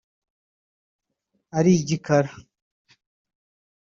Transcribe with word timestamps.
ari 1.57 1.71
igikara 1.79 2.31